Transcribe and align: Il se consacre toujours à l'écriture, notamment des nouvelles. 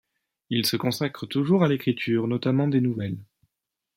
Il 0.49 0.65
se 0.65 0.77
consacre 0.77 1.27
toujours 1.27 1.63
à 1.63 1.67
l'écriture, 1.67 2.27
notamment 2.27 2.67
des 2.67 2.81
nouvelles. 2.81 3.19